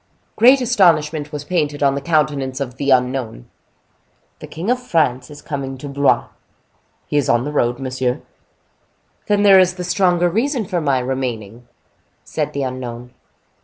Great 0.35 0.61
astonishment 0.61 1.31
was 1.31 1.43
painted 1.43 1.83
on 1.83 1.93
the 1.93 2.01
countenance 2.01 2.59
of 2.59 2.77
the 2.77 2.89
unknown. 2.89 3.45
"The 4.39 4.47
King 4.47 4.71
of 4.71 4.81
France 4.81 5.29
is 5.29 5.43
coming 5.43 5.77
to 5.77 5.87
Blois?" 5.87 6.23
"He 7.05 7.17
is 7.17 7.29
on 7.29 7.43
the 7.43 7.51
road, 7.51 7.77
monsieur." 7.77 8.19
"Then 9.27 9.43
there 9.43 9.59
is 9.59 9.75
the 9.75 9.83
stronger 9.83 10.27
reason 10.27 10.65
for 10.65 10.81
my 10.81 10.97
remaining," 10.97 11.67
said 12.23 12.53
the 12.53 12.63
unknown. 12.63 13.13